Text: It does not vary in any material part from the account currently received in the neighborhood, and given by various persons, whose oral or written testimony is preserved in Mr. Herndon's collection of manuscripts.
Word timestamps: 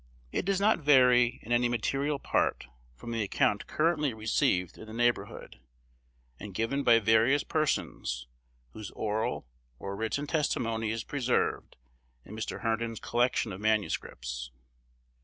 It 0.31 0.45
does 0.45 0.59
not 0.59 0.79
vary 0.79 1.39
in 1.43 1.51
any 1.51 1.69
material 1.69 2.17
part 2.17 2.65
from 2.95 3.11
the 3.11 3.21
account 3.21 3.67
currently 3.67 4.15
received 4.15 4.79
in 4.79 4.87
the 4.87 4.95
neighborhood, 4.95 5.59
and 6.39 6.55
given 6.55 6.81
by 6.81 6.97
various 6.97 7.43
persons, 7.43 8.25
whose 8.71 8.89
oral 8.95 9.45
or 9.77 9.95
written 9.95 10.25
testimony 10.25 10.89
is 10.89 11.03
preserved 11.03 11.77
in 12.25 12.35
Mr. 12.35 12.61
Herndon's 12.61 12.99
collection 12.99 13.53
of 13.53 13.61
manuscripts. 13.61 14.49